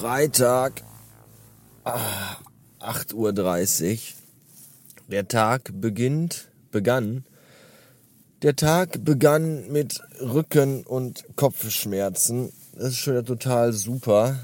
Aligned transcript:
Freitag, 0.00 0.84
8.30 1.84 3.14
Uhr. 3.14 3.98
Der 5.08 5.26
Tag 5.26 5.72
beginnt, 5.74 6.52
begann. 6.70 7.24
Der 8.42 8.54
Tag 8.54 9.04
begann 9.04 9.72
mit 9.72 10.00
Rücken- 10.20 10.86
und 10.86 11.24
Kopfschmerzen. 11.34 12.52
Das 12.76 12.90
ist 12.90 12.98
schon 12.98 13.24
total 13.24 13.72
super. 13.72 14.38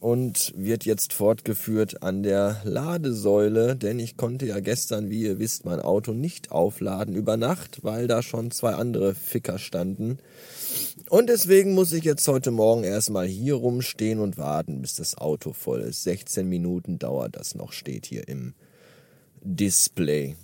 Und 0.00 0.52
wird 0.56 0.84
jetzt 0.84 1.12
fortgeführt 1.12 2.04
an 2.04 2.22
der 2.22 2.60
Ladesäule, 2.62 3.74
denn 3.74 3.98
ich 3.98 4.16
konnte 4.16 4.46
ja 4.46 4.60
gestern, 4.60 5.10
wie 5.10 5.22
ihr 5.22 5.40
wisst, 5.40 5.64
mein 5.64 5.80
Auto 5.80 6.12
nicht 6.12 6.52
aufladen 6.52 7.16
über 7.16 7.36
Nacht, 7.36 7.82
weil 7.82 8.06
da 8.06 8.22
schon 8.22 8.52
zwei 8.52 8.74
andere 8.74 9.16
Ficker 9.16 9.58
standen. 9.58 10.18
Und 11.08 11.28
deswegen 11.28 11.74
muss 11.74 11.92
ich 11.92 12.04
jetzt 12.04 12.28
heute 12.28 12.52
Morgen 12.52 12.84
erstmal 12.84 13.26
hier 13.26 13.54
rumstehen 13.54 14.20
und 14.20 14.38
warten, 14.38 14.82
bis 14.82 14.94
das 14.94 15.18
Auto 15.18 15.52
voll 15.52 15.80
ist. 15.80 16.04
16 16.04 16.48
Minuten 16.48 17.00
dauert 17.00 17.34
das 17.34 17.56
noch, 17.56 17.72
steht 17.72 18.06
hier 18.06 18.28
im 18.28 18.54
Display. 19.42 20.36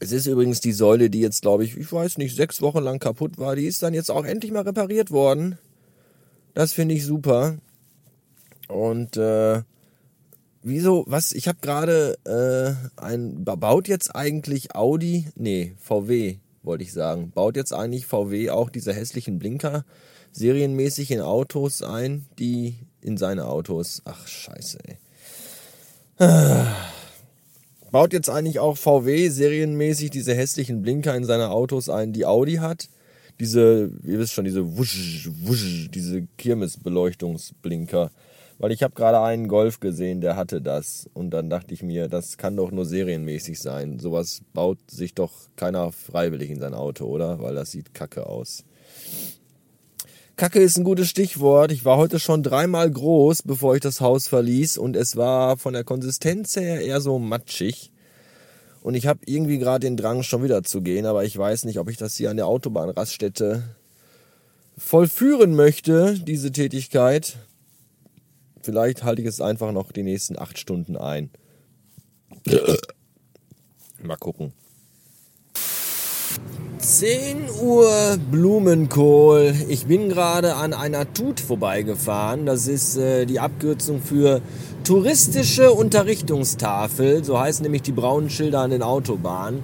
Es 0.00 0.12
ist 0.12 0.26
übrigens 0.26 0.60
die 0.60 0.72
Säule, 0.72 1.10
die 1.10 1.20
jetzt, 1.20 1.42
glaube 1.42 1.64
ich, 1.64 1.76
ich 1.76 1.92
weiß 1.92 2.18
nicht, 2.18 2.34
sechs 2.34 2.62
Wochen 2.62 2.82
lang 2.82 2.98
kaputt 2.98 3.38
war. 3.38 3.56
Die 3.56 3.66
ist 3.66 3.82
dann 3.82 3.94
jetzt 3.94 4.10
auch 4.10 4.24
endlich 4.24 4.52
mal 4.52 4.62
repariert 4.62 5.10
worden. 5.10 5.58
Das 6.54 6.72
finde 6.72 6.94
ich 6.94 7.04
super. 7.04 7.58
Und 8.74 9.16
äh, 9.16 9.62
wieso, 10.64 11.04
was, 11.06 11.30
ich 11.30 11.46
habe 11.46 11.58
gerade 11.62 12.18
äh, 12.26 13.00
ein, 13.00 13.44
baut 13.44 13.86
jetzt 13.86 14.16
eigentlich 14.16 14.74
Audi, 14.74 15.28
nee, 15.36 15.74
VW, 15.78 16.38
wollte 16.64 16.82
ich 16.82 16.92
sagen. 16.92 17.30
Baut 17.30 17.54
jetzt 17.56 17.72
eigentlich 17.72 18.04
VW 18.06 18.50
auch 18.50 18.70
diese 18.70 18.92
hässlichen 18.92 19.38
Blinker 19.38 19.84
serienmäßig 20.32 21.12
in 21.12 21.20
Autos 21.20 21.82
ein, 21.82 22.26
die 22.40 22.74
in 23.00 23.16
seine 23.16 23.46
Autos. 23.46 24.02
Ach, 24.06 24.26
scheiße, 24.26 24.78
ey. 24.88 24.96
Baut 27.92 28.12
jetzt 28.12 28.28
eigentlich 28.28 28.58
auch 28.58 28.76
VW 28.76 29.28
serienmäßig 29.28 30.10
diese 30.10 30.34
hässlichen 30.34 30.82
Blinker 30.82 31.14
in 31.14 31.24
seine 31.24 31.50
Autos 31.50 31.88
ein, 31.88 32.12
die 32.12 32.26
Audi 32.26 32.54
hat? 32.54 32.88
Diese, 33.38 33.92
ihr 34.02 34.18
wisst 34.18 34.32
schon, 34.32 34.44
diese 34.44 34.76
Wusch, 34.76 35.28
Wusch, 35.44 35.88
diese 35.92 36.26
Kirmesbeleuchtungsblinker. 36.38 38.10
Weil 38.58 38.72
ich 38.72 38.82
habe 38.82 38.94
gerade 38.94 39.20
einen 39.20 39.48
Golf 39.48 39.80
gesehen, 39.80 40.20
der 40.20 40.36
hatte 40.36 40.60
das. 40.60 41.08
Und 41.12 41.30
dann 41.30 41.50
dachte 41.50 41.74
ich 41.74 41.82
mir, 41.82 42.08
das 42.08 42.36
kann 42.36 42.56
doch 42.56 42.70
nur 42.70 42.86
serienmäßig 42.86 43.60
sein. 43.60 43.98
Sowas 43.98 44.42
baut 44.52 44.78
sich 44.90 45.14
doch 45.14 45.32
keiner 45.56 45.90
freiwillig 45.92 46.50
in 46.50 46.60
sein 46.60 46.74
Auto, 46.74 47.06
oder? 47.06 47.40
Weil 47.40 47.54
das 47.54 47.72
sieht 47.72 47.94
kacke 47.94 48.26
aus. 48.26 48.64
Kacke 50.36 50.60
ist 50.60 50.76
ein 50.76 50.84
gutes 50.84 51.08
Stichwort. 51.08 51.70
Ich 51.70 51.84
war 51.84 51.96
heute 51.96 52.18
schon 52.18 52.42
dreimal 52.42 52.90
groß, 52.90 53.42
bevor 53.42 53.74
ich 53.74 53.80
das 53.80 54.00
Haus 54.00 54.28
verließ. 54.28 54.78
Und 54.78 54.96
es 54.96 55.16
war 55.16 55.56
von 55.56 55.74
der 55.74 55.84
Konsistenz 55.84 56.56
her 56.56 56.80
eher 56.80 57.00
so 57.00 57.18
matschig. 57.18 57.92
Und 58.82 58.94
ich 58.94 59.06
habe 59.06 59.20
irgendwie 59.26 59.58
gerade 59.58 59.86
den 59.86 59.96
Drang, 59.96 60.22
schon 60.22 60.42
wieder 60.42 60.62
zu 60.62 60.80
gehen. 60.82 61.06
Aber 61.06 61.24
ich 61.24 61.36
weiß 61.36 61.64
nicht, 61.64 61.78
ob 61.78 61.88
ich 61.88 61.96
das 61.96 62.16
hier 62.16 62.30
an 62.30 62.36
der 62.36 62.46
Autobahnraststätte 62.46 63.62
vollführen 64.76 65.54
möchte, 65.54 66.18
diese 66.18 66.50
Tätigkeit. 66.52 67.36
Vielleicht 68.64 69.04
halte 69.04 69.20
ich 69.20 69.28
es 69.28 69.42
einfach 69.42 69.72
noch 69.72 69.92
die 69.92 70.02
nächsten 70.02 70.38
acht 70.38 70.58
Stunden 70.58 70.96
ein. 70.96 71.28
Mal 74.02 74.16
gucken. 74.16 74.54
10 76.78 77.50
Uhr 77.62 78.18
Blumenkohl. 78.30 79.54
Ich 79.68 79.84
bin 79.84 80.08
gerade 80.08 80.54
an 80.54 80.72
einer 80.72 81.12
Tut 81.12 81.40
vorbeigefahren. 81.40 82.46
Das 82.46 82.66
ist 82.66 82.96
äh, 82.96 83.26
die 83.26 83.38
Abkürzung 83.38 84.00
für 84.00 84.40
touristische 84.82 85.72
Unterrichtungstafel. 85.72 87.22
So 87.22 87.38
heißen 87.38 87.62
nämlich 87.62 87.82
die 87.82 87.92
braunen 87.92 88.30
Schilder 88.30 88.60
an 88.60 88.70
den 88.70 88.82
Autobahnen. 88.82 89.62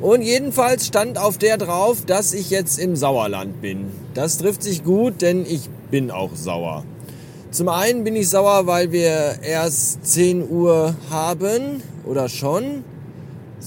Und 0.00 0.22
jedenfalls 0.22 0.88
stand 0.88 1.18
auf 1.18 1.38
der 1.38 1.56
drauf, 1.56 2.04
dass 2.04 2.32
ich 2.32 2.50
jetzt 2.50 2.80
im 2.80 2.96
Sauerland 2.96 3.60
bin. 3.60 3.86
Das 4.14 4.38
trifft 4.38 4.64
sich 4.64 4.82
gut, 4.82 5.22
denn 5.22 5.46
ich 5.46 5.68
bin 5.90 6.10
auch 6.10 6.34
sauer. 6.34 6.84
Zum 7.50 7.68
einen 7.68 8.04
bin 8.04 8.14
ich 8.14 8.28
sauer, 8.28 8.68
weil 8.68 8.92
wir 8.92 9.40
erst 9.42 10.06
10 10.06 10.48
Uhr 10.48 10.94
haben 11.10 11.82
oder 12.04 12.28
schon. 12.28 12.84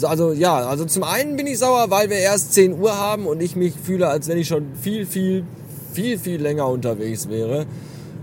Also 0.01 0.31
ja, 0.31 0.55
also 0.55 0.85
zum 0.85 1.03
einen 1.03 1.35
bin 1.35 1.47
ich 1.47 1.59
sauer, 1.59 1.87
weil 1.89 2.09
wir 2.09 2.17
erst 2.17 2.53
10 2.53 2.79
Uhr 2.79 2.97
haben 2.97 3.27
und 3.27 3.41
ich 3.41 3.57
mich 3.57 3.73
fühle, 3.73 4.07
als 4.07 4.29
wenn 4.29 4.37
ich 4.37 4.47
schon 4.47 4.67
viel, 4.81 5.05
viel, 5.05 5.43
viel, 5.91 6.17
viel 6.17 6.41
länger 6.41 6.69
unterwegs 6.69 7.27
wäre. 7.27 7.65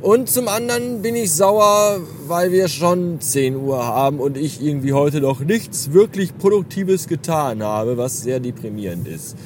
Und 0.01 0.31
zum 0.31 0.49
anderen 0.49 1.03
bin 1.03 1.15
ich 1.15 1.31
sauer, 1.31 2.01
weil 2.27 2.53
wir 2.53 2.69
schon 2.69 3.21
10 3.21 3.57
Uhr 3.57 3.85
haben 3.87 4.19
und 4.19 4.39
ich 4.39 4.63
irgendwie 4.63 4.95
heute 4.95 5.21
noch 5.21 5.41
nichts 5.41 5.93
wirklich 5.93 6.39
Produktives 6.39 7.07
getan 7.07 7.63
habe, 7.63 7.99
was 7.99 8.23
sehr 8.23 8.41
deprimierend 8.41 9.07
ist. 9.07 9.37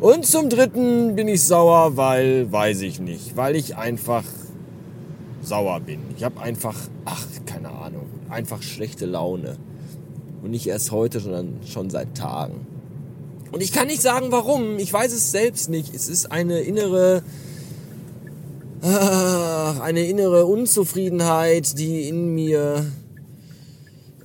Und 0.00 0.24
zum 0.24 0.48
dritten 0.48 1.14
bin 1.14 1.28
ich 1.28 1.42
sauer, 1.42 1.98
weil, 1.98 2.50
weiß 2.50 2.80
ich 2.80 3.00
nicht, 3.00 3.36
weil 3.36 3.54
ich 3.54 3.76
einfach 3.76 4.24
sauer 5.48 5.80
bin. 5.80 6.00
Ich 6.16 6.22
habe 6.22 6.40
einfach, 6.40 6.76
ach, 7.04 7.26
keine 7.46 7.70
Ahnung, 7.70 8.06
einfach 8.28 8.62
schlechte 8.62 9.06
Laune. 9.06 9.56
Und 10.42 10.50
nicht 10.50 10.66
erst 10.68 10.92
heute, 10.92 11.18
sondern 11.18 11.60
schon 11.66 11.90
seit 11.90 12.16
Tagen. 12.16 12.66
Und 13.50 13.62
ich 13.62 13.72
kann 13.72 13.86
nicht 13.86 14.02
sagen, 14.02 14.30
warum. 14.30 14.78
Ich 14.78 14.92
weiß 14.92 15.12
es 15.12 15.30
selbst 15.30 15.68
nicht. 15.68 15.94
Es 15.94 16.08
ist 16.08 16.30
eine 16.30 16.60
innere, 16.60 17.22
eine 18.82 20.06
innere 20.06 20.46
Unzufriedenheit, 20.46 21.78
die 21.78 22.08
in 22.08 22.34
mir 22.34 22.86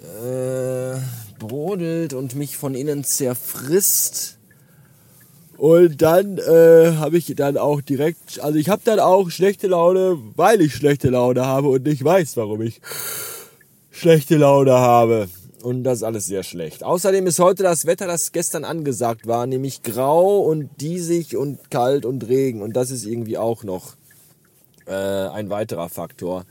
äh, 0.01 1.00
brodelt 1.40 2.13
und 2.13 2.35
mich 2.35 2.57
von 2.57 2.75
innen 2.75 3.03
zerfrisst. 3.03 4.38
Und 5.63 6.01
dann 6.01 6.40
äh, 6.40 6.97
habe 6.97 7.18
ich 7.18 7.34
dann 7.38 7.56
auch 7.56 7.79
direkt, 7.79 8.41
also 8.41 8.59
ich 8.59 8.68
habe 8.68 8.81
dann 8.84 9.00
auch 9.00 9.29
schlechte 9.29 9.68
Laune, 9.68 10.18
weil 10.35 10.59
ich 10.59 10.75
schlechte 10.75 11.09
Laune 11.09 11.46
habe 11.46 11.69
und 11.69 11.85
nicht 11.85 12.03
weiß, 12.03 12.35
warum 12.35 12.62
ich 12.63 12.81
schlechte 13.90 14.35
Laune 14.35 14.73
habe. 14.73 15.29
Und 15.62 15.85
das 15.85 16.00
ist 16.00 16.03
alles 16.03 16.25
sehr 16.25 16.44
schlecht. 16.44 16.84
Außerdem 16.84 17.28
ist 17.28 17.40
heute 17.40 17.63
das 17.63 17.85
Wetter, 17.85 18.07
das 18.07 18.34
gestern 18.34 18.66
angesagt 18.66 19.25
war, 19.25 19.47
nämlich 19.47 19.84
grau 19.84 20.40
und 20.40 20.69
diesig 20.81 21.38
und 21.38 21.72
kalt 21.72 22.06
und 22.06 22.28
Regen. 22.28 22.62
Und 22.62 22.75
das 22.75 22.91
ist 22.91 23.06
irgendwie 23.06 23.38
auch 23.38 23.63
noch 23.63 23.96
äh, 24.85 24.91
ein 24.91 25.50
weiterer 25.50 25.88
Faktor, 25.88 26.44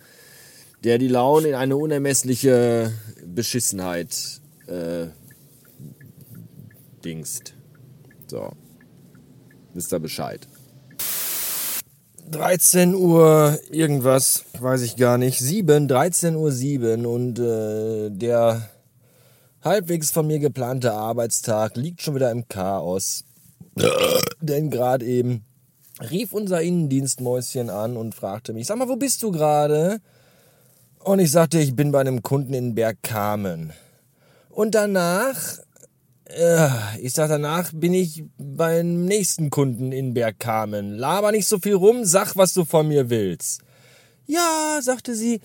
der 0.84 0.96
die 0.96 1.08
Laune 1.08 1.48
in 1.48 1.54
eine 1.54 1.76
unermessliche 1.76 2.90
Beschissenheit 3.26 4.40
äh, 4.68 5.08
dingst. 7.04 7.52
So 8.26 8.52
wisst 9.74 9.92
ihr 9.92 9.98
Bescheid. 9.98 10.46
13 12.30 12.94
Uhr 12.94 13.58
irgendwas, 13.70 14.44
weiß 14.58 14.82
ich 14.82 14.96
gar 14.96 15.18
nicht. 15.18 15.38
7, 15.38 15.86
13 15.86 16.34
Uhr 16.36 16.50
7 16.50 17.04
und 17.04 17.38
äh, 17.38 18.10
der 18.10 18.68
halbwegs 19.62 20.10
von 20.10 20.26
mir 20.26 20.38
geplante 20.38 20.92
Arbeitstag 20.92 21.76
liegt 21.76 22.02
schon 22.02 22.14
wieder 22.14 22.30
im 22.30 22.48
Chaos. 22.48 23.24
Denn 24.40 24.70
gerade 24.70 25.04
eben 25.04 25.44
rief 26.10 26.32
unser 26.32 26.62
Innendienstmäuschen 26.62 27.70
an 27.70 27.96
und 27.96 28.14
fragte 28.14 28.52
mich, 28.52 28.66
sag 28.66 28.78
mal, 28.78 28.88
wo 28.88 28.96
bist 28.96 29.22
du 29.22 29.30
gerade? 29.30 30.00
Und 31.00 31.18
ich 31.18 31.30
sagte, 31.30 31.58
ich 31.58 31.74
bin 31.74 31.92
bei 31.92 32.00
einem 32.00 32.22
Kunden 32.22 32.54
in 32.54 32.74
Bergkamen. 32.74 33.72
Und 34.48 34.74
danach 34.74 35.58
ich 37.00 37.12
sag 37.12 37.28
danach 37.28 37.70
bin 37.74 37.92
ich 37.92 38.24
beim 38.38 39.04
nächsten 39.04 39.50
Kunden 39.50 39.92
in 39.92 40.14
Bergkamen. 40.14 40.96
Laber 40.96 41.32
nicht 41.32 41.46
so 41.46 41.58
viel 41.58 41.74
rum, 41.74 42.04
sag, 42.04 42.36
was 42.36 42.54
du 42.54 42.64
von 42.64 42.88
mir 42.88 43.10
willst. 43.10 43.60
Ja, 44.26 44.78
sagte 44.80 45.14
sie, 45.14 45.40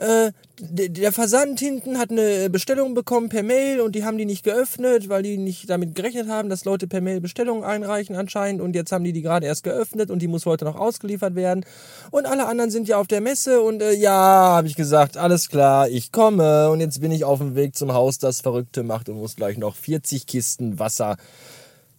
äh, 0.00 0.32
der 0.62 1.12
Versand 1.12 1.60
hinten 1.60 1.98
hat 1.98 2.10
eine 2.10 2.48
Bestellung 2.50 2.94
bekommen 2.94 3.28
per 3.28 3.42
Mail 3.42 3.80
und 3.80 3.94
die 3.94 4.04
haben 4.04 4.16
die 4.16 4.24
nicht 4.24 4.44
geöffnet, 4.44 5.08
weil 5.08 5.22
die 5.22 5.36
nicht 5.36 5.68
damit 5.68 5.94
gerechnet 5.94 6.28
haben, 6.28 6.48
dass 6.48 6.64
Leute 6.64 6.86
per 6.86 7.00
Mail 7.00 7.20
Bestellungen 7.20 7.64
einreichen 7.64 8.16
anscheinend 8.16 8.62
und 8.62 8.74
jetzt 8.74 8.92
haben 8.92 9.04
die 9.04 9.12
die 9.12 9.22
gerade 9.22 9.46
erst 9.46 9.62
geöffnet 9.62 10.10
und 10.10 10.20
die 10.20 10.28
muss 10.28 10.46
heute 10.46 10.64
noch 10.64 10.76
ausgeliefert 10.76 11.34
werden 11.34 11.64
und 12.10 12.26
alle 12.26 12.46
anderen 12.46 12.70
sind 12.70 12.88
ja 12.88 12.98
auf 12.98 13.08
der 13.08 13.20
Messe 13.20 13.60
und 13.60 13.82
äh, 13.82 13.92
ja, 13.92 14.12
habe 14.12 14.68
ich 14.68 14.74
gesagt, 14.74 15.18
alles 15.18 15.48
klar, 15.48 15.88
ich 15.88 16.12
komme 16.12 16.70
und 16.70 16.80
jetzt 16.80 17.00
bin 17.00 17.12
ich 17.12 17.24
auf 17.24 17.38
dem 17.38 17.54
Weg 17.54 17.76
zum 17.76 17.92
Haus, 17.92 18.18
das 18.18 18.40
Verrückte 18.40 18.82
macht 18.82 19.08
und 19.08 19.16
muss 19.16 19.36
gleich 19.36 19.58
noch 19.58 19.76
40 19.76 20.26
Kisten 20.26 20.78
Wasser 20.78 21.16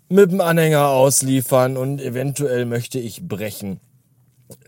mit 0.10 0.32
dem 0.32 0.42
Anhänger 0.42 0.90
ausliefern 0.90 1.78
und 1.78 2.02
eventuell 2.02 2.66
möchte 2.66 3.00
ich 3.00 3.28
brechen. 3.28 3.80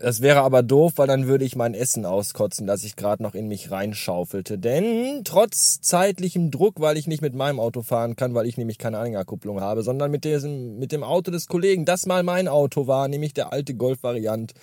Das 0.00 0.20
wäre 0.20 0.42
aber 0.42 0.62
doof, 0.62 0.94
weil 0.96 1.06
dann 1.06 1.26
würde 1.26 1.44
ich 1.44 1.56
mein 1.56 1.74
Essen 1.74 2.06
auskotzen, 2.06 2.66
das 2.66 2.84
ich 2.84 2.96
gerade 2.96 3.22
noch 3.22 3.34
in 3.34 3.48
mich 3.48 3.70
reinschaufelte. 3.70 4.58
Denn 4.58 5.22
trotz 5.24 5.80
zeitlichem 5.80 6.50
Druck, 6.50 6.80
weil 6.80 6.96
ich 6.96 7.06
nicht 7.06 7.22
mit 7.22 7.34
meinem 7.34 7.60
Auto 7.60 7.82
fahren 7.82 8.16
kann, 8.16 8.34
weil 8.34 8.46
ich 8.46 8.56
nämlich 8.56 8.78
keine 8.78 8.98
Anhängerkupplung 8.98 9.60
habe, 9.60 9.82
sondern 9.82 10.10
mit, 10.10 10.24
diesem, 10.24 10.78
mit 10.78 10.92
dem 10.92 11.02
Auto 11.02 11.30
des 11.30 11.46
Kollegen, 11.46 11.84
das 11.84 12.06
mal 12.06 12.22
mein 12.22 12.48
Auto 12.48 12.86
war, 12.86 13.08
nämlich 13.08 13.34
der 13.34 13.52
alte 13.52 13.74
Golf-Variant, 13.74 14.54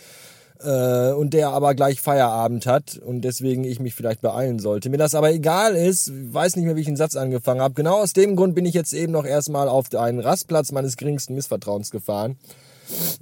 äh, 0.63 1.11
und 1.13 1.33
der 1.33 1.49
aber 1.49 1.75
gleich 1.75 2.01
Feierabend 2.01 2.65
hat 2.65 2.97
und 2.97 3.21
deswegen 3.21 3.63
ich 3.63 3.79
mich 3.79 3.95
vielleicht 3.95 4.21
beeilen 4.21 4.59
sollte. 4.59 4.89
Mir 4.89 4.97
das 4.97 5.15
aber 5.15 5.31
egal 5.31 5.75
ist, 5.75 6.11
weiß 6.13 6.55
nicht 6.55 6.65
mehr, 6.65 6.75
wie 6.75 6.81
ich 6.81 6.87
den 6.87 6.97
Satz 6.97 7.15
angefangen 7.15 7.61
habe. 7.61 7.73
Genau 7.73 7.99
aus 7.99 8.13
dem 8.13 8.35
Grund 8.35 8.55
bin 8.55 8.65
ich 8.65 8.73
jetzt 8.73 8.93
eben 8.93 9.11
noch 9.11 9.25
erstmal 9.25 9.67
auf 9.67 9.93
einen 9.95 10.19
Rastplatz 10.19 10.71
meines 10.71 10.97
geringsten 10.97 11.35
Missvertrauens 11.35 11.91
gefahren 11.91 12.37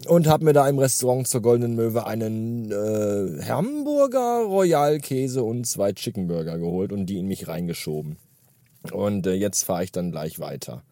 und 0.08 0.28
habe 0.28 0.46
mir 0.46 0.54
da 0.54 0.68
im 0.68 0.80
Restaurant 0.80 1.28
zur 1.28 1.42
Goldenen 1.42 1.76
Möwe 1.76 2.06
einen 2.06 2.72
äh, 2.72 3.44
Hamburger 3.46 4.44
Royal 4.46 5.00
Käse 5.00 5.44
und 5.44 5.66
zwei 5.66 5.94
Chicken 5.94 6.28
Burger 6.28 6.58
geholt 6.58 6.92
und 6.92 7.06
die 7.06 7.20
in 7.20 7.28
mich 7.28 7.48
reingeschoben. 7.48 8.18
Und 8.92 9.28
äh, 9.28 9.34
jetzt 9.34 9.64
fahre 9.64 9.84
ich 9.84 9.92
dann 9.92 10.12
gleich 10.12 10.40
weiter. 10.40 10.84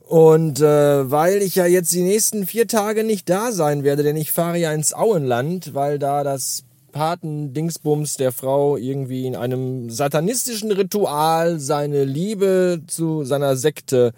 Und 0.00 0.60
äh, 0.60 1.10
weil 1.10 1.42
ich 1.42 1.54
ja 1.54 1.66
jetzt 1.66 1.92
die 1.92 2.02
nächsten 2.02 2.46
vier 2.46 2.66
Tage 2.66 3.04
nicht 3.04 3.28
da 3.30 3.52
sein 3.52 3.84
werde, 3.84 4.02
denn 4.02 4.16
ich 4.16 4.32
fahre 4.32 4.58
ja 4.58 4.72
ins 4.72 4.92
Auenland, 4.92 5.74
weil 5.74 5.98
da 5.98 6.24
das 6.24 6.64
Paten-Dingsbums 6.92 8.16
der 8.16 8.32
Frau 8.32 8.76
irgendwie 8.76 9.26
in 9.26 9.34
einem 9.34 9.90
satanistischen 9.90 10.70
Ritual 10.70 11.58
seine 11.58 12.04
Liebe 12.04 12.82
zu 12.86 13.24
seiner 13.24 13.56
Sekte 13.56 14.12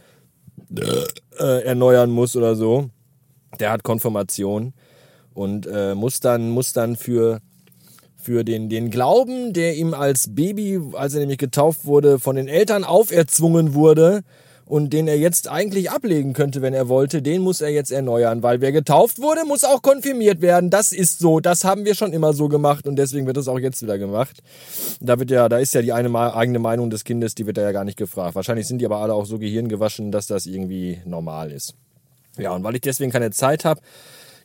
äh, 1.38 1.62
erneuern 1.64 2.10
muss 2.10 2.34
oder 2.36 2.56
so. 2.56 2.90
Der 3.60 3.70
hat 3.70 3.82
Konfirmation 3.82 4.74
und 5.32 5.66
äh, 5.66 5.94
muss 5.94 6.20
dann 6.20 6.50
muss 6.50 6.72
dann 6.72 6.96
für 6.96 7.40
für 8.16 8.44
den 8.44 8.68
den 8.68 8.90
Glauben, 8.90 9.52
der 9.52 9.76
ihm 9.76 9.94
als 9.94 10.34
Baby, 10.34 10.80
als 10.94 11.14
er 11.14 11.20
nämlich 11.20 11.38
getauft 11.38 11.84
wurde, 11.84 12.18
von 12.18 12.36
den 12.36 12.48
Eltern 12.48 12.84
auferzwungen 12.84 13.74
wurde, 13.74 14.22
und 14.66 14.92
den 14.92 15.08
er 15.08 15.18
jetzt 15.18 15.48
eigentlich 15.48 15.90
ablegen 15.90 16.32
könnte, 16.32 16.62
wenn 16.62 16.74
er 16.74 16.88
wollte, 16.88 17.20
den 17.20 17.42
muss 17.42 17.60
er 17.60 17.68
jetzt 17.68 17.92
erneuern, 17.92 18.42
weil 18.42 18.60
wer 18.60 18.72
getauft 18.72 19.20
wurde, 19.20 19.44
muss 19.44 19.64
auch 19.64 19.82
konfirmiert 19.82 20.40
werden. 20.40 20.70
Das 20.70 20.92
ist 20.92 21.18
so, 21.18 21.40
das 21.40 21.64
haben 21.64 21.84
wir 21.84 21.94
schon 21.94 22.12
immer 22.12 22.32
so 22.32 22.48
gemacht 22.48 22.86
und 22.86 22.96
deswegen 22.96 23.26
wird 23.26 23.36
es 23.36 23.48
auch 23.48 23.58
jetzt 23.58 23.82
wieder 23.82 23.98
gemacht. 23.98 24.42
Da 25.00 25.18
wird 25.18 25.30
ja, 25.30 25.48
da 25.48 25.58
ist 25.58 25.74
ja 25.74 25.82
die 25.82 25.92
eine 25.92 26.34
eigene 26.34 26.58
Meinung 26.58 26.90
des 26.90 27.04
Kindes, 27.04 27.34
die 27.34 27.46
wird 27.46 27.58
er 27.58 27.64
ja 27.64 27.72
gar 27.72 27.84
nicht 27.84 27.98
gefragt. 27.98 28.34
Wahrscheinlich 28.34 28.66
sind 28.66 28.78
die 28.78 28.86
aber 28.86 28.98
alle 28.98 29.14
auch 29.14 29.26
so 29.26 29.38
gehirngewaschen, 29.38 30.10
dass 30.10 30.26
das 30.26 30.46
irgendwie 30.46 31.00
normal 31.04 31.50
ist. 31.50 31.74
Ja, 32.38 32.52
und 32.52 32.64
weil 32.64 32.74
ich 32.74 32.80
deswegen 32.80 33.12
keine 33.12 33.30
Zeit 33.30 33.64
habe, 33.64 33.80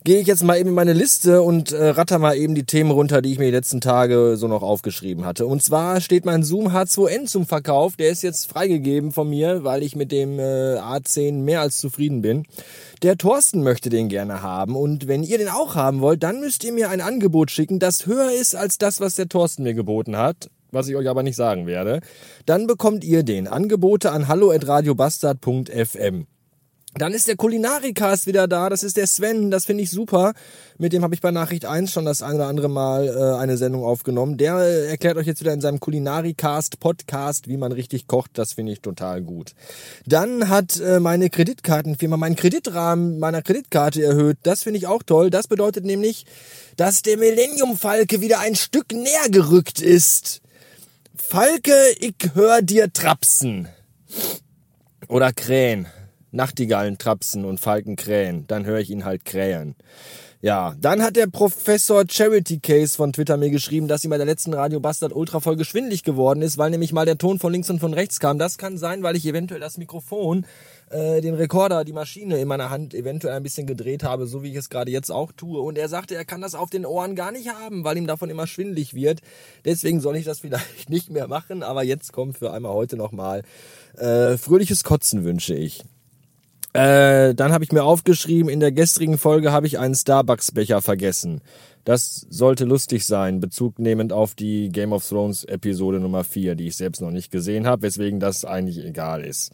gehe 0.03 0.19
ich 0.19 0.27
jetzt 0.27 0.43
mal 0.43 0.57
eben 0.57 0.69
in 0.69 0.75
meine 0.75 0.93
Liste 0.93 1.41
und 1.41 1.71
äh, 1.71 1.89
ratter 1.89 2.19
mal 2.19 2.37
eben 2.37 2.55
die 2.55 2.63
Themen 2.63 2.91
runter, 2.91 3.21
die 3.21 3.33
ich 3.33 3.39
mir 3.39 3.45
die 3.45 3.55
letzten 3.55 3.81
Tage 3.81 4.37
so 4.37 4.47
noch 4.47 4.61
aufgeschrieben 4.61 5.25
hatte. 5.25 5.45
Und 5.45 5.61
zwar 5.61 5.99
steht 5.99 6.25
mein 6.25 6.43
Zoom 6.43 6.69
H2N 6.69 7.25
zum 7.25 7.45
Verkauf. 7.45 7.97
Der 7.97 8.09
ist 8.09 8.21
jetzt 8.21 8.49
freigegeben 8.49 9.11
von 9.11 9.29
mir, 9.29 9.63
weil 9.63 9.83
ich 9.83 9.95
mit 9.95 10.11
dem 10.11 10.39
äh, 10.39 10.77
A10 10.77 11.43
mehr 11.43 11.61
als 11.61 11.77
zufrieden 11.77 12.21
bin. 12.21 12.45
Der 13.03 13.17
Thorsten 13.17 13.61
möchte 13.61 13.89
den 13.89 14.07
gerne 14.07 14.41
haben 14.41 14.75
und 14.75 15.07
wenn 15.07 15.23
ihr 15.23 15.37
den 15.37 15.49
auch 15.49 15.75
haben 15.75 16.01
wollt, 16.01 16.23
dann 16.23 16.39
müsst 16.39 16.63
ihr 16.63 16.73
mir 16.73 16.89
ein 16.89 17.01
Angebot 17.01 17.51
schicken, 17.51 17.79
das 17.79 18.05
höher 18.05 18.31
ist 18.31 18.55
als 18.55 18.77
das, 18.77 18.99
was 18.99 19.15
der 19.15 19.29
Thorsten 19.29 19.63
mir 19.63 19.73
geboten 19.73 20.17
hat 20.17 20.49
was 20.71 20.87
ich 20.87 20.95
euch 20.95 21.09
aber 21.09 21.23
nicht 21.23 21.35
sagen 21.35 21.65
werde, 21.65 21.99
dann 22.45 22.67
bekommt 22.67 23.03
ihr 23.03 23.23
den. 23.23 23.47
Angebote 23.47 24.11
an 24.11 24.27
hallo@radiobastard.fm. 24.27 26.27
Dann 26.95 27.13
ist 27.13 27.27
der 27.27 27.35
Kulinarikast 27.35 28.25
wieder 28.25 28.47
da, 28.47 28.67
das 28.67 28.81
ist 28.81 28.97
der 28.97 29.05
Sven, 29.05 29.51
das 29.51 29.65
finde 29.65 29.83
ich 29.83 29.91
super. 29.91 30.33
Mit 30.79 30.91
dem 30.91 31.03
habe 31.03 31.13
ich 31.13 31.21
bei 31.21 31.29
Nachricht 31.29 31.65
1 31.65 31.91
schon 31.91 32.03
das 32.03 32.23
ein 32.23 32.35
oder 32.35 32.47
andere 32.47 32.67
Mal 32.67 33.07
äh, 33.07 33.39
eine 33.39 33.57
Sendung 33.57 33.83
aufgenommen. 33.83 34.37
Der 34.37 34.57
äh, 34.57 34.87
erklärt 34.87 35.17
euch 35.17 35.27
jetzt 35.27 35.39
wieder 35.39 35.53
in 35.53 35.61
seinem 35.61 35.79
Kulinarikast 35.79 36.79
Podcast, 36.79 37.47
wie 37.47 37.57
man 37.57 37.71
richtig 37.71 38.07
kocht, 38.07 38.31
das 38.39 38.53
finde 38.53 38.71
ich 38.71 38.81
total 38.81 39.21
gut. 39.21 39.53
Dann 40.07 40.49
hat 40.49 40.79
äh, 40.79 40.99
meine 40.99 41.29
Kreditkartenfirma 41.29 42.17
meinen 42.17 42.35
Kreditrahmen 42.35 43.19
meiner 43.19 43.43
Kreditkarte 43.43 44.03
erhöht, 44.03 44.37
das 44.41 44.63
finde 44.63 44.79
ich 44.79 44.87
auch 44.87 45.03
toll. 45.03 45.29
Das 45.29 45.47
bedeutet 45.47 45.85
nämlich, 45.85 46.25
dass 46.75 47.03
der 47.03 47.17
Millennium 47.17 47.77
Falke 47.77 48.19
wieder 48.19 48.39
ein 48.39 48.55
Stück 48.55 48.93
näher 48.93 49.29
gerückt 49.29 49.79
ist. 49.79 50.41
Falke, 51.15 51.75
ich 51.99 52.15
hör 52.33 52.63
dir 52.63 52.91
trapsen. 52.91 53.67
Oder 55.07 55.31
krähen. 55.33 55.85
Nachtigallen 56.31 56.97
trapsen 56.97 57.45
und 57.45 57.59
Falken 57.59 57.95
krähen. 57.95 58.45
Dann 58.47 58.65
höre 58.65 58.79
ich 58.79 58.89
ihn 58.89 59.05
halt 59.05 59.25
krähen. 59.25 59.75
Ja, 60.41 60.73
dann 60.79 61.03
hat 61.03 61.17
der 61.17 61.27
Professor 61.27 62.05
Charity 62.09 62.59
Case 62.59 62.95
von 62.95 63.11
Twitter 63.11 63.35
mir 63.35 63.49
geschrieben, 63.49 63.89
dass 63.89 64.05
ihm 64.05 64.09
bei 64.09 64.15
der 64.15 64.25
letzten 64.25 64.53
Radio 64.53 64.79
Bastard 64.79 65.13
Ultra 65.13 65.41
Folge 65.41 65.65
schwindlig 65.65 66.03
geworden 66.03 66.41
ist, 66.41 66.57
weil 66.57 66.69
nämlich 66.69 66.93
mal 66.93 67.05
der 67.05 67.17
Ton 67.17 67.39
von 67.39 67.51
links 67.51 67.69
und 67.69 67.79
von 67.81 67.93
rechts 67.93 68.21
kam. 68.21 68.39
Das 68.39 68.57
kann 68.57 68.77
sein, 68.77 69.03
weil 69.03 69.17
ich 69.17 69.25
eventuell 69.25 69.59
das 69.59 69.77
Mikrofon, 69.77 70.45
äh, 70.91 71.19
den 71.19 71.33
Rekorder, 71.33 71.83
die 71.83 71.91
Maschine 71.91 72.39
in 72.39 72.47
meiner 72.47 72.69
Hand 72.69 72.93
eventuell 72.93 73.35
ein 73.35 73.43
bisschen 73.43 73.67
gedreht 73.67 74.05
habe, 74.05 74.27
so 74.27 74.41
wie 74.41 74.51
ich 74.51 74.55
es 74.55 74.69
gerade 74.69 74.91
jetzt 74.91 75.11
auch 75.11 75.33
tue. 75.33 75.59
Und 75.59 75.77
er 75.77 75.89
sagte, 75.89 76.15
er 76.15 76.23
kann 76.23 76.39
das 76.39 76.55
auf 76.55 76.69
den 76.69 76.85
Ohren 76.85 77.17
gar 77.17 77.33
nicht 77.33 77.49
haben, 77.49 77.83
weil 77.83 77.97
ihm 77.97 78.07
davon 78.07 78.29
immer 78.29 78.47
schwindlig 78.47 78.93
wird. 78.93 79.19
Deswegen 79.65 79.99
soll 79.99 80.15
ich 80.15 80.23
das 80.23 80.39
vielleicht 80.39 80.89
nicht 80.89 81.09
mehr 81.09 81.27
machen, 81.27 81.63
aber 81.63 81.83
jetzt 81.83 82.13
kommt 82.13 82.37
für 82.37 82.53
einmal 82.53 82.71
heute 82.71 82.95
nochmal 82.95 83.43
äh, 83.97 84.37
fröhliches 84.37 84.85
Kotzen 84.85 85.25
wünsche 85.25 85.53
ich. 85.53 85.83
Äh, 86.73 87.33
dann 87.33 87.51
habe 87.51 87.63
ich 87.63 87.71
mir 87.71 87.83
aufgeschrieben, 87.83 88.49
in 88.49 88.59
der 88.59 88.71
gestrigen 88.71 89.17
Folge 89.17 89.51
habe 89.51 89.65
ich 89.65 89.79
einen 89.79 89.95
Starbucks-Becher 89.95 90.81
vergessen. 90.81 91.41
Das 91.83 92.27
sollte 92.29 92.65
lustig 92.65 93.05
sein, 93.05 93.39
bezugnehmend 93.39 94.13
auf 94.13 94.35
die 94.35 94.69
Game 94.69 94.93
of 94.93 95.07
Thrones 95.07 95.43
Episode 95.45 95.99
Nummer 95.99 96.23
4, 96.23 96.53
die 96.53 96.67
ich 96.67 96.77
selbst 96.77 97.01
noch 97.01 97.09
nicht 97.09 97.31
gesehen 97.31 97.65
habe, 97.65 97.81
weswegen 97.81 98.19
das 98.19 98.45
eigentlich 98.45 98.85
egal 98.85 99.23
ist. 99.23 99.51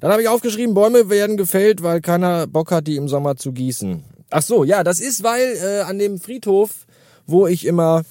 Dann 0.00 0.12
habe 0.12 0.20
ich 0.20 0.28
aufgeschrieben, 0.28 0.74
Bäume 0.74 1.08
werden 1.08 1.38
gefällt, 1.38 1.82
weil 1.82 2.02
keiner 2.02 2.46
Bock 2.46 2.70
hat, 2.72 2.86
die 2.86 2.96
im 2.96 3.08
Sommer 3.08 3.36
zu 3.36 3.52
gießen. 3.52 4.04
Ach 4.28 4.42
so, 4.42 4.64
ja, 4.64 4.84
das 4.84 5.00
ist, 5.00 5.22
weil 5.22 5.56
äh, 5.56 5.80
an 5.80 5.98
dem 5.98 6.18
Friedhof, 6.20 6.86
wo 7.26 7.46
ich 7.46 7.64
immer 7.64 8.02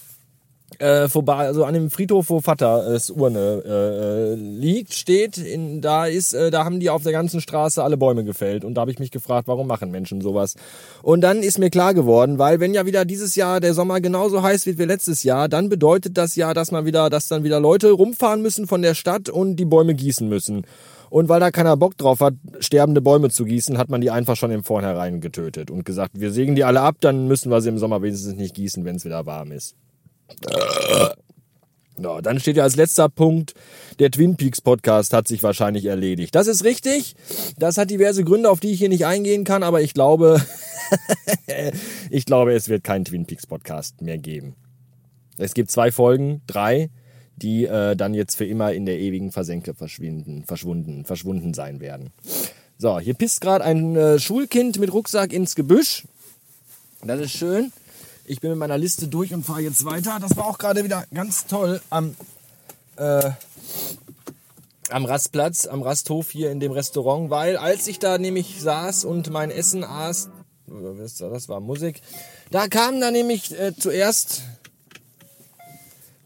äh, 0.80 1.08
vorbei, 1.08 1.48
also 1.48 1.64
an 1.64 1.74
dem 1.74 1.90
Friedhof, 1.90 2.30
wo 2.30 2.42
Vaters 2.42 3.10
Urne 3.10 3.64
äh, 3.66 4.36
liegt, 4.36 4.94
steht, 4.94 5.38
in, 5.38 5.82
da 5.82 6.06
ist, 6.06 6.34
äh, 6.34 6.52
da 6.52 6.66
haben 6.66 6.80
die 6.80 6.90
auf 6.90 7.04
der 7.04 7.14
ganzen 7.14 7.42
Straße 7.42 7.84
alle 7.84 7.98
Bäume 7.98 8.24
gefällt. 8.24 8.66
Und 8.66 8.76
da 8.76 8.82
habe 8.82 8.92
ich 8.92 9.00
mich 9.00 9.10
gefragt, 9.10 9.48
warum 9.48 9.68
machen 9.68 9.92
Menschen 9.92 10.22
sowas? 10.22 10.56
Und 11.02 11.22
dann 11.22 11.42
ist 11.42 11.58
mir 11.58 11.70
klar 11.70 11.94
geworden, 11.94 12.38
weil 12.38 12.60
wenn 12.60 12.74
ja 12.74 12.86
wieder 12.86 13.06
dieses 13.06 13.36
Jahr 13.36 13.60
der 13.60 13.74
Sommer 13.74 14.02
genauso 14.02 14.44
heiß 14.44 14.66
wird 14.66 14.78
wie 14.78 14.84
letztes 14.84 15.24
Jahr, 15.24 15.48
dann 15.48 15.70
bedeutet 15.70 16.18
das 16.18 16.36
ja, 16.36 16.54
dass 16.54 16.72
man 16.72 16.86
wieder, 16.86 17.10
dass 17.10 17.28
dann 17.28 17.44
wieder 17.44 17.60
Leute 17.60 17.92
rumfahren 17.92 18.42
müssen 18.42 18.68
von 18.68 18.82
der 18.82 18.94
Stadt 18.94 19.30
und 19.30 19.56
die 19.56 19.66
Bäume 19.66 19.96
gießen 19.96 20.28
müssen. 20.28 20.66
Und 21.10 21.30
weil 21.30 21.40
da 21.40 21.52
keiner 21.52 21.78
Bock 21.78 21.98
drauf 21.98 22.20
hat, 22.20 22.34
sterbende 22.60 23.02
Bäume 23.02 23.30
zu 23.30 23.46
gießen, 23.46 23.78
hat 23.78 23.90
man 23.90 24.02
die 24.02 24.12
einfach 24.12 24.36
schon 24.36 24.52
im 24.52 24.66
Vornherein 24.66 25.22
getötet 25.22 25.72
und 25.72 25.86
gesagt, 25.86 26.20
wir 26.20 26.32
sägen 26.32 26.56
die 26.56 26.66
alle 26.66 26.82
ab, 26.82 26.98
dann 27.00 27.28
müssen 27.28 27.50
wir 27.50 27.62
sie 27.62 27.70
im 27.70 27.78
Sommer 27.78 28.02
wenigstens 28.02 28.36
nicht 28.36 28.54
gießen, 28.54 28.84
wenn 28.84 28.98
es 28.98 29.06
wieder 29.06 29.26
warm 29.26 29.54
ist. 29.54 29.76
Ja, 32.00 32.22
dann 32.22 32.40
steht 32.40 32.58
ja 32.58 32.64
als 32.64 32.76
letzter 32.76 33.10
Punkt, 33.10 33.56
der 33.98 34.12
Twin 34.12 34.36
Peaks 34.36 34.62
Podcast 34.62 35.14
hat 35.14 35.28
sich 35.28 35.42
wahrscheinlich 35.42 35.86
erledigt. 35.86 36.36
Das 36.36 36.46
ist 36.46 36.64
richtig. 36.64 37.16
Das 37.58 37.78
hat 37.78 37.90
diverse 37.90 38.24
Gründe, 38.24 38.52
auf 38.52 38.60
die 38.60 38.72
ich 38.72 38.80
hier 38.80 38.90
nicht 38.90 39.08
eingehen 39.08 39.44
kann, 39.44 39.64
aber 39.64 39.82
ich 39.82 39.96
glaube, 39.96 40.40
ich 42.12 42.26
glaube, 42.26 42.54
es 42.54 42.70
wird 42.70 42.84
keinen 42.84 43.06
Twin 43.06 43.26
Peaks 43.26 43.48
Podcast 43.48 44.02
mehr 44.02 44.20
geben. 44.20 44.56
Es 45.40 45.56
gibt 45.56 45.72
zwei 45.72 45.92
Folgen, 45.92 46.42
drei, 46.46 46.92
die 47.36 47.66
äh, 47.66 47.96
dann 47.96 48.14
jetzt 48.14 48.36
für 48.36 48.46
immer 48.46 48.74
in 48.74 48.86
der 48.86 49.00
ewigen 49.00 49.32
Versenke 49.32 49.74
verschwinden, 49.74 50.44
verschwunden, 50.46 51.04
verschwunden 51.04 51.56
sein 51.56 51.80
werden. 51.80 52.12
So, 52.78 53.00
hier 53.00 53.16
pisst 53.16 53.42
gerade 53.42 53.64
ein 53.64 53.96
äh, 53.96 54.20
Schulkind 54.20 54.80
mit 54.80 54.94
Rucksack 54.94 55.34
ins 55.34 55.56
Gebüsch. 55.56 56.04
Das 57.04 57.20
ist 57.20 57.32
schön. 57.32 57.72
Ich 58.30 58.42
bin 58.42 58.50
mit 58.50 58.60
meiner 58.60 58.78
Liste 58.78 59.08
durch 59.08 59.34
und 59.34 59.46
fahre 59.46 59.62
jetzt 59.62 59.86
weiter. 59.86 60.18
Das 60.20 60.36
war 60.36 60.48
auch 60.48 60.58
gerade 60.58 60.84
wieder 60.84 61.06
ganz 61.14 61.48
toll 61.48 61.80
am, 61.90 62.14
äh, 62.98 63.32
am 64.90 65.06
Rastplatz, 65.06 65.66
am 65.66 65.82
Rasthof 65.82 66.30
hier 66.30 66.52
in 66.52 66.60
dem 66.60 66.74
Restaurant, 66.74 67.30
weil 67.30 67.56
als 67.56 67.88
ich 67.88 68.00
da 68.00 68.18
nämlich 68.18 68.62
saß 68.62 69.06
und 69.06 69.30
mein 69.30 69.50
Essen 69.50 69.86
aß, 69.86 70.28
das 70.68 71.48
war 71.48 71.62
Musik, 71.62 72.02
da 72.52 72.68
kam 72.68 73.00
da 73.00 73.12
nämlich 73.12 73.58
äh, 73.58 73.74
zuerst 73.74 74.42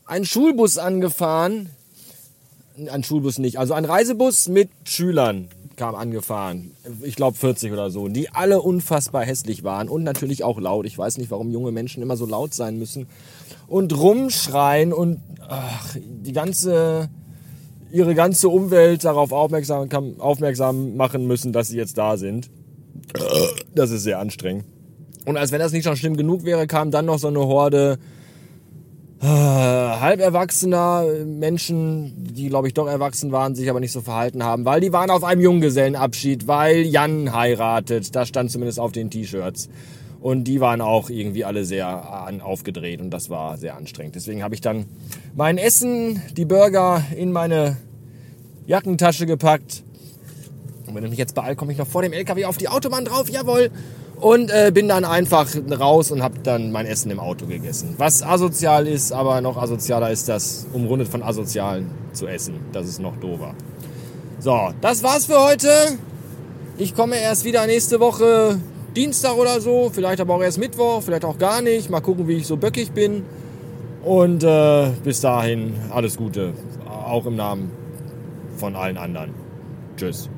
ein 0.08 0.25
Schulbus 0.25 0.79
angefahren. 0.79 1.70
Ein 2.89 3.03
Schulbus 3.03 3.38
nicht, 3.38 3.60
also 3.60 3.75
ein 3.75 3.86
Reisebus 3.86 4.48
mit 4.48 4.72
Schülern 4.86 5.50
kam 5.81 5.95
angefahren. 5.95 6.75
Ich 7.01 7.15
glaube 7.15 7.35
40 7.35 7.73
oder 7.73 7.89
so, 7.89 8.07
die 8.07 8.29
alle 8.29 8.61
unfassbar 8.61 9.25
hässlich 9.25 9.63
waren 9.63 9.89
und 9.89 10.03
natürlich 10.03 10.43
auch 10.43 10.59
laut. 10.59 10.85
Ich 10.85 10.95
weiß 10.95 11.17
nicht, 11.17 11.31
warum 11.31 11.50
junge 11.50 11.71
Menschen 11.71 12.03
immer 12.03 12.15
so 12.17 12.27
laut 12.27 12.53
sein 12.53 12.77
müssen 12.77 13.07
und 13.65 13.97
rumschreien 13.97 14.93
und 14.93 15.21
ach, 15.50 15.95
die 15.95 16.33
ganze 16.33 17.09
ihre 17.91 18.13
ganze 18.13 18.47
Umwelt 18.50 19.03
darauf 19.03 19.31
aufmerksam, 19.31 19.89
aufmerksam 20.19 20.97
machen 20.97 21.25
müssen, 21.25 21.51
dass 21.51 21.69
sie 21.69 21.77
jetzt 21.77 21.97
da 21.97 22.15
sind. 22.15 22.51
Das 23.73 23.89
ist 23.89 24.03
sehr 24.03 24.19
anstrengend. 24.19 24.65
Und 25.25 25.35
als 25.38 25.51
wenn 25.51 25.59
das 25.59 25.71
nicht 25.71 25.85
schon 25.85 25.97
schlimm 25.97 26.15
genug 26.15 26.43
wäre, 26.43 26.67
kam 26.67 26.91
dann 26.91 27.05
noch 27.05 27.17
so 27.17 27.27
eine 27.27 27.39
Horde 27.39 27.97
äh, 29.21 29.27
halberwachsener 29.27 31.05
Menschen, 31.25 32.13
die 32.33 32.49
glaube 32.49 32.67
ich 32.67 32.73
doch 32.73 32.87
erwachsen 32.87 33.31
waren, 33.31 33.53
sich 33.53 33.69
aber 33.69 33.79
nicht 33.79 33.91
so 33.91 34.01
verhalten 34.01 34.43
haben, 34.43 34.65
weil 34.65 34.81
die 34.81 34.91
waren 34.91 35.11
auf 35.11 35.23
einem 35.23 35.41
Junggesellenabschied, 35.41 36.47
weil 36.47 36.81
Jan 36.81 37.33
heiratet. 37.33 38.15
Das 38.15 38.27
stand 38.27 38.49
zumindest 38.49 38.79
auf 38.79 38.91
den 38.91 39.11
T-Shirts. 39.11 39.69
Und 40.21 40.43
die 40.43 40.59
waren 40.59 40.81
auch 40.81 41.09
irgendwie 41.09 41.45
alle 41.45 41.65
sehr 41.65 42.41
aufgedreht 42.43 43.01
und 43.01 43.09
das 43.09 43.31
war 43.31 43.57
sehr 43.57 43.75
anstrengend. 43.75 44.15
Deswegen 44.15 44.43
habe 44.43 44.53
ich 44.53 44.61
dann 44.61 44.85
mein 45.35 45.57
Essen, 45.57 46.21
die 46.37 46.45
Burger 46.45 47.03
in 47.15 47.31
meine 47.31 47.77
Jackentasche 48.67 49.25
gepackt. 49.25 49.83
Und 50.91 50.98
wenn 50.98 51.05
ich 51.05 51.10
mich 51.12 51.19
jetzt 51.19 51.36
beeile, 51.36 51.55
komme 51.55 51.71
ich 51.71 51.77
noch 51.77 51.88
vor 51.88 52.01
dem 52.01 52.12
LKW 52.12 52.45
auf 52.45 52.57
die 52.57 52.67
Autobahn 52.67 53.05
drauf, 53.05 53.29
jawohl. 53.29 53.71
Und 54.19 54.51
äh, 54.51 54.71
bin 54.74 54.88
dann 54.88 55.05
einfach 55.05 55.48
raus 55.79 56.12
und 56.12 56.21
habe 56.21 56.39
dann 56.43 56.71
mein 56.71 56.86
Essen 56.86 57.10
im 57.10 57.19
Auto 57.19 57.48
gegessen. 57.48 57.95
Was 57.98 58.21
asozial 58.21 58.88
ist, 58.88 59.13
aber 59.13 59.41
noch 59.41 59.57
asozialer 59.57 60.12
ist 60.12 60.29
das, 60.29 60.67
umrundet 60.74 61.07
von 61.07 61.24
Asozialen 61.24 61.89
zu 62.13 62.27
essen. 62.27 62.60
Das 62.71 62.88
ist 62.88 63.00
noch 63.00 63.15
dover. 63.17 63.55
So, 64.39 64.71
das 64.81 65.01
war's 65.01 65.25
für 65.25 65.39
heute. 65.39 65.69
Ich 66.77 66.93
komme 66.93 67.17
erst 67.17 67.45
wieder 67.45 67.65
nächste 67.65 68.00
Woche 68.00 68.60
Dienstag 68.95 69.38
oder 69.38 69.62
so, 69.62 69.89
vielleicht 69.93 70.19
aber 70.19 70.36
auch 70.36 70.41
erst 70.41 70.57
Mittwoch, 70.57 71.01
vielleicht 71.01 71.24
auch 71.25 71.38
gar 71.38 71.62
nicht. 71.62 71.89
Mal 71.89 72.01
gucken, 72.01 72.27
wie 72.27 72.33
ich 72.33 72.48
so 72.48 72.57
böckig 72.57 72.91
bin. 72.91 73.24
Und 74.03 74.43
äh, 74.43 74.89
bis 75.03 75.21
dahin 75.21 75.75
alles 75.91 76.17
Gute, 76.17 76.53
auch 76.88 77.25
im 77.25 77.36
Namen 77.36 77.71
von 78.57 78.75
allen 78.75 78.98
anderen. 78.98 79.31
Tschüss. 79.95 80.29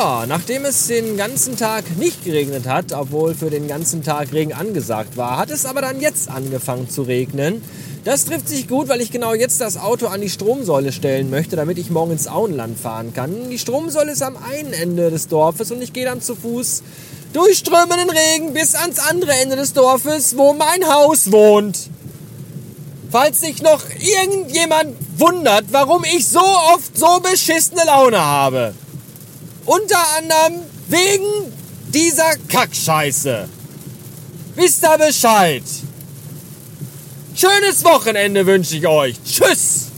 Ja, 0.00 0.26
nachdem 0.28 0.64
es 0.64 0.86
den 0.86 1.16
ganzen 1.16 1.56
Tag 1.56 1.98
nicht 1.98 2.24
geregnet 2.24 2.68
hat, 2.68 2.92
obwohl 2.92 3.34
für 3.34 3.50
den 3.50 3.66
ganzen 3.66 4.04
Tag 4.04 4.32
Regen 4.32 4.52
angesagt 4.52 5.16
war, 5.16 5.36
hat 5.36 5.50
es 5.50 5.66
aber 5.66 5.80
dann 5.80 6.00
jetzt 6.00 6.30
angefangen 6.30 6.88
zu 6.88 7.02
regnen. 7.02 7.60
Das 8.04 8.24
trifft 8.24 8.48
sich 8.48 8.68
gut, 8.68 8.88
weil 8.88 9.00
ich 9.00 9.10
genau 9.10 9.34
jetzt 9.34 9.60
das 9.60 9.76
Auto 9.76 10.06
an 10.06 10.20
die 10.20 10.30
Stromsäule 10.30 10.92
stellen 10.92 11.30
möchte, 11.30 11.56
damit 11.56 11.78
ich 11.78 11.90
morgen 11.90 12.12
ins 12.12 12.28
Auenland 12.28 12.78
fahren 12.78 13.12
kann. 13.12 13.50
Die 13.50 13.58
Stromsäule 13.58 14.12
ist 14.12 14.22
am 14.22 14.36
einen 14.36 14.72
Ende 14.72 15.10
des 15.10 15.26
Dorfes 15.26 15.72
und 15.72 15.82
ich 15.82 15.92
gehe 15.92 16.04
dann 16.04 16.22
zu 16.22 16.36
Fuß 16.36 16.84
durch 17.32 17.58
strömenden 17.58 18.08
Regen 18.08 18.52
bis 18.52 18.76
ans 18.76 19.00
andere 19.00 19.32
Ende 19.32 19.56
des 19.56 19.72
Dorfes, 19.72 20.36
wo 20.36 20.52
mein 20.52 20.88
Haus 20.88 21.32
wohnt. 21.32 21.90
Falls 23.10 23.40
sich 23.40 23.62
noch 23.62 23.82
irgendjemand 23.98 24.94
wundert, 25.16 25.64
warum 25.72 26.04
ich 26.04 26.28
so 26.28 26.38
oft 26.38 26.96
so 26.96 27.18
beschissene 27.18 27.84
Laune 27.84 28.24
habe. 28.24 28.74
Unter 29.68 30.02
anderem 30.16 30.62
wegen 30.86 31.52
dieser 31.88 32.34
Kackscheiße. 32.48 33.46
Wisst 34.54 34.82
ihr 34.82 34.96
Bescheid? 34.96 35.62
Schönes 37.34 37.84
Wochenende 37.84 38.46
wünsche 38.46 38.76
ich 38.76 38.86
euch. 38.86 39.16
Tschüss. 39.22 39.88